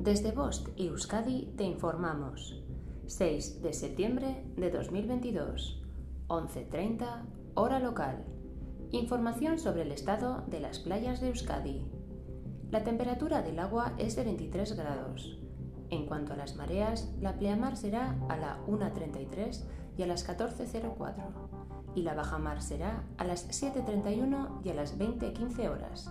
[0.00, 2.64] Desde Bost y Euskadi te informamos.
[3.06, 5.82] 6 de septiembre de 2022,
[6.26, 8.24] 11.30, hora local.
[8.92, 11.86] Información sobre el estado de las playas de Euskadi.
[12.70, 15.38] La temperatura del agua es de 23 grados.
[15.90, 19.64] En cuanto a las mareas, la pleamar será a la 1.33
[19.98, 21.50] y a las 14.04
[21.94, 26.10] y la bajamar será a las 7.31 y a las 20.15 horas.